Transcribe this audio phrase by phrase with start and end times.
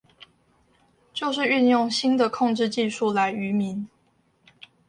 [1.13, 3.87] 就是運用新的控制技術來愚民